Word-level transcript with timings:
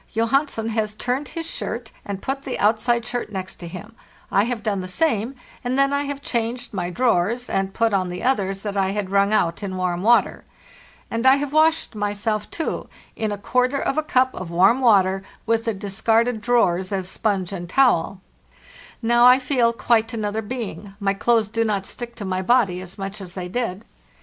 Johansen 0.15 0.69
has 0.69 0.95
TAND. 0.95 1.29
AT 1.29 1.35
LAST 1.35 1.35
449 1.45 1.45
turned 1.45 1.45
his 1.45 1.45
shirt 1.45 1.91
and 2.03 2.21
put 2.23 2.41
the 2.41 2.57
outside 2.59 3.05
shirt 3.05 3.31
next 3.31 3.61
him; 3.61 3.95
I 4.31 4.45
have 4.45 4.63
done 4.63 4.81
the 4.81 4.87
same, 4.87 5.35
and 5.63 5.77
then 5.77 5.93
I 5.93 6.05
have 6.05 6.23
changed 6.23 6.73
my 6.73 6.89
draw 6.89 7.19
ers, 7.19 7.47
and 7.47 7.71
put 7.75 7.93
on 7.93 8.09
the 8.09 8.23
others 8.23 8.61
that 8.61 8.75
I 8.75 8.93
had 8.93 9.11
wrung 9.11 9.31
out 9.31 9.61
in 9.61 9.77
warm 9.77 10.01
water. 10.01 10.43
And 11.11 11.27
I 11.27 11.35
have 11.35 11.53
washed 11.53 11.93
myself, 11.93 12.49
too, 12.49 12.87
in 13.15 13.31
a 13.31 13.37
quarter 13.37 13.77
of 13.77 13.95
a 13.95 14.01
cup 14.01 14.33
of 14.33 14.49
warm 14.49 14.79
water, 14.81 15.21
with 15.45 15.65
the 15.65 15.73
discarded 15.75 16.41
drawers 16.41 16.91
as 16.91 17.07
sponge 17.07 17.51
and 17.53 17.69
towel. 17.69 18.21
Now 19.03 19.27
I 19.27 19.37
feel 19.37 19.71
quite 19.71 20.13
another 20.15 20.41
being; 20.41 20.95
my 20.99 21.13
clothes 21.13 21.47
do 21.47 21.63
not 21.63 21.85
stick 21.85 22.15
to 22.15 22.25
my 22.25 22.41
body 22.41 22.81
as 22.81 22.97
much 22.97 23.21
as 23.21 23.33
they 23.35 23.47
did. 23.49 23.85